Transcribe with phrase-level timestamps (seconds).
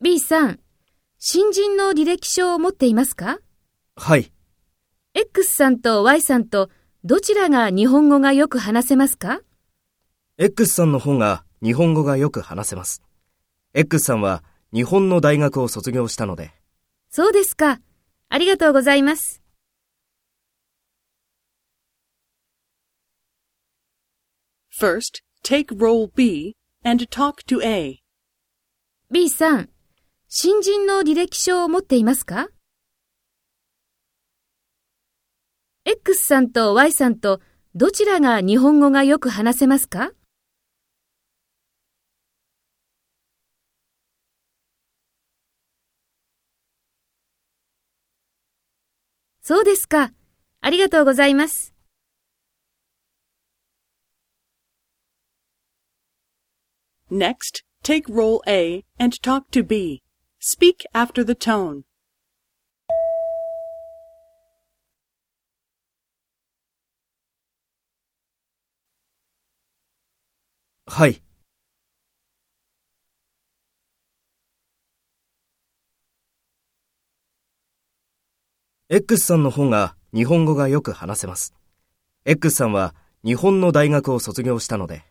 [0.00, 0.60] B さん、
[1.20, 3.38] 新人の履歴書を持っていますか？
[3.94, 4.32] はい。
[5.14, 6.68] X さんと Y さんと
[7.04, 9.40] どちらが日本語がよく話せますか
[10.36, 13.04] ?X さんの方が日本語がよく話せます。
[13.72, 14.42] X さんは
[14.74, 16.50] 日本の大学を卒業したので。
[17.08, 17.80] そうですか。
[18.30, 19.40] ありがとうございます。
[24.76, 28.00] First, take role B and talk to A.
[29.10, 29.70] B さん、
[30.28, 32.48] 新人の履歴書を持っていますか
[35.84, 37.40] ?X さんと Y さんと
[37.74, 40.12] どちらが日本語がよく話せますか？
[49.40, 50.12] そうですか。
[50.60, 51.77] ありがとうございます。
[57.10, 60.02] Next, take role A and talk to B.
[60.40, 61.84] Speak after the tone.
[70.86, 71.22] はい。
[78.90, 81.54] X さんの方が日本語がよく話せます。
[82.26, 82.94] X さんは
[83.24, 85.04] 日本の大学を卒業したので。